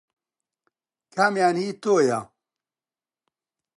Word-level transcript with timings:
کامیان 1.13 1.55
هی 1.61 1.69
تۆیە؟ 1.81 2.19